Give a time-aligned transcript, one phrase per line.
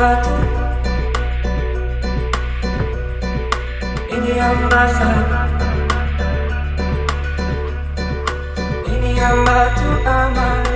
[0.00, 0.32] Indiato
[4.08, 5.20] Ini in basah
[8.88, 10.69] Ini in batu aman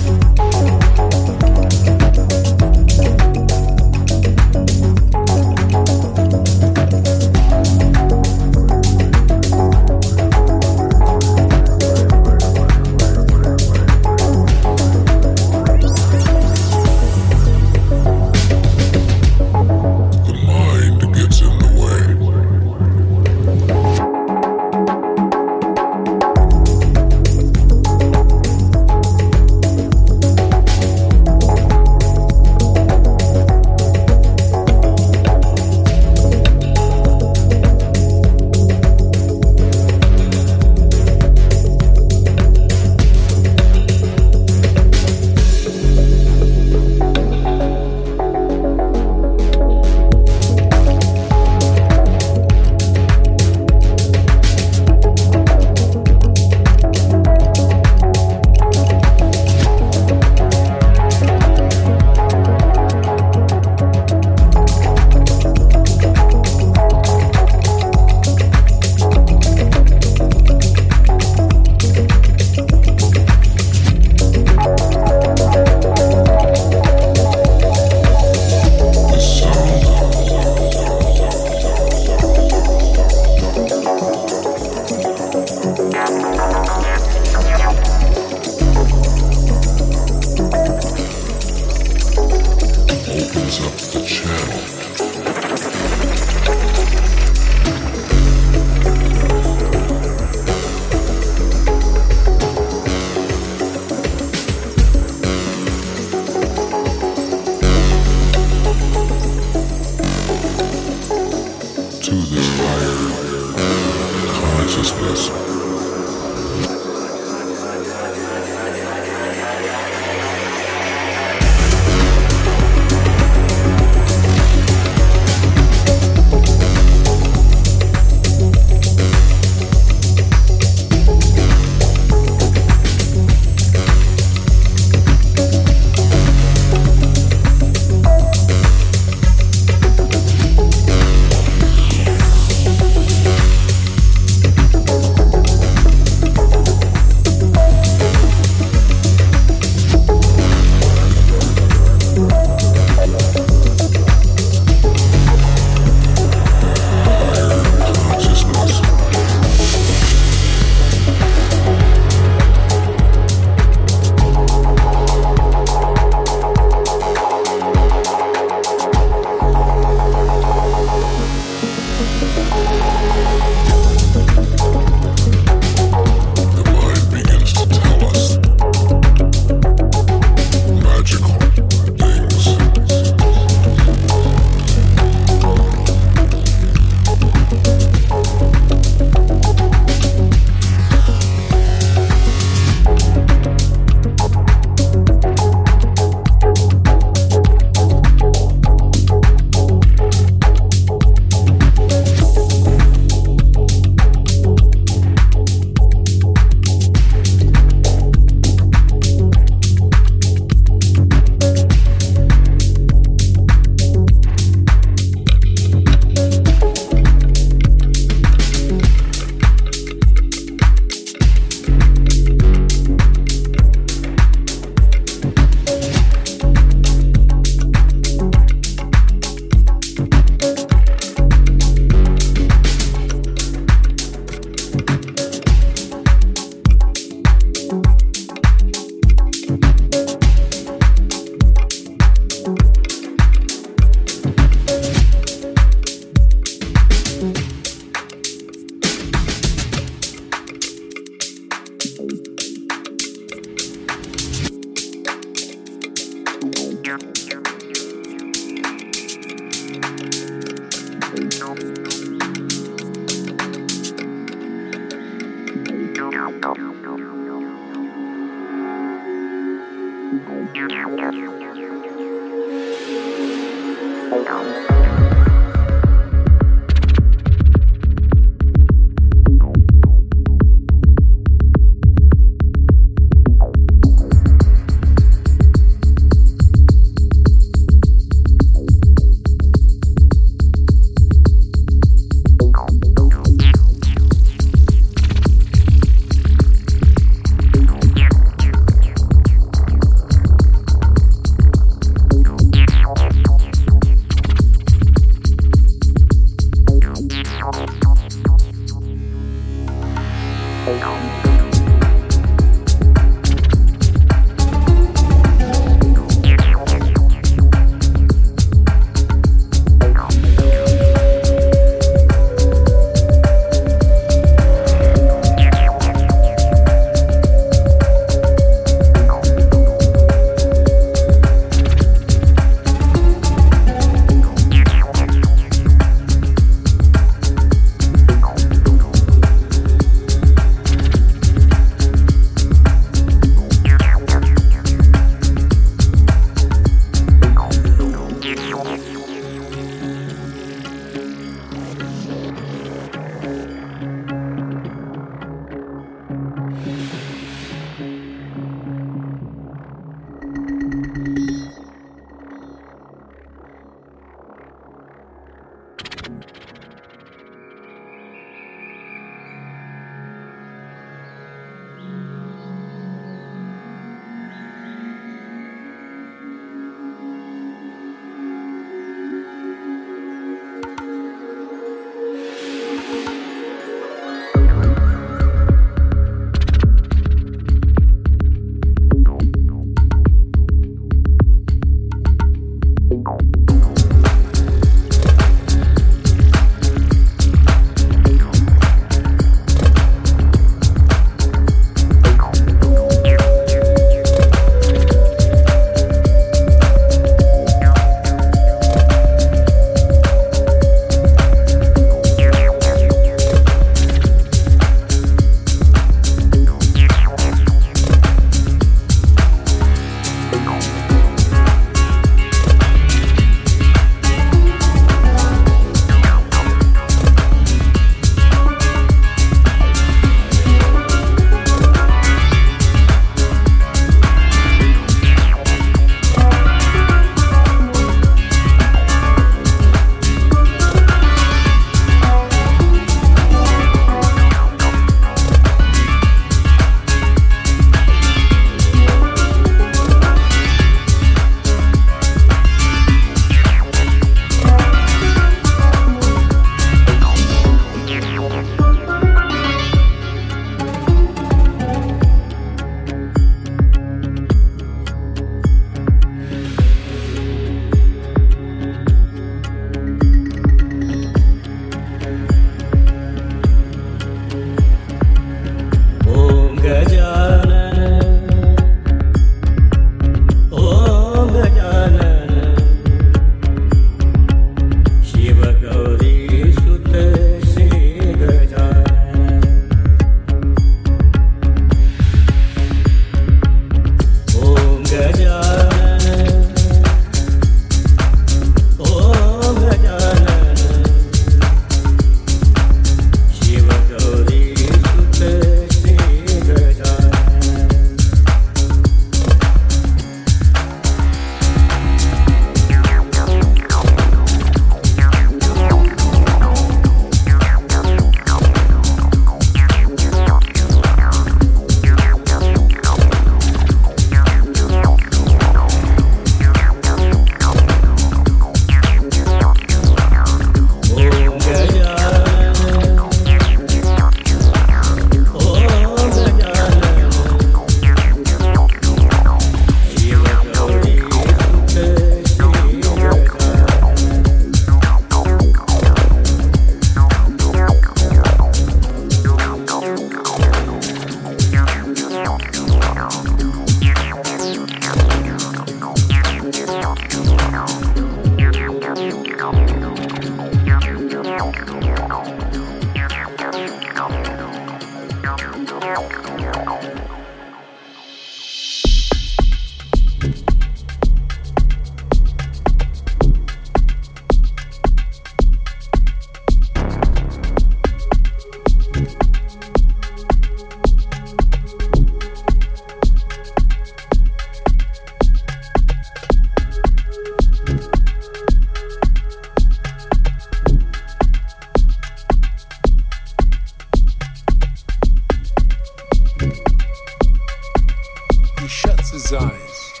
[598.64, 600.00] he shuts his eyes.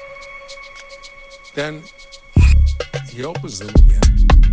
[1.52, 1.82] Then
[3.10, 4.43] he opens them again.